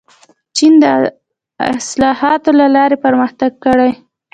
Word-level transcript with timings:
چین 0.55 0.73
د 0.83 0.85
اصلاحاتو 1.77 2.51
له 2.59 2.67
لارې 2.75 2.97
پرمختګ 3.05 3.51
کړی. 3.65 3.91